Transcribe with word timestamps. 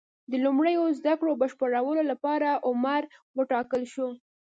د 0.31 0.33
لومړنیو 0.43 0.95
زده 0.99 1.13
کړو 1.19 1.39
بشپړولو 1.41 2.03
لپاره 2.11 2.49
عمر 2.69 3.01
وټاکل 3.37 3.81
شو. 3.93 4.09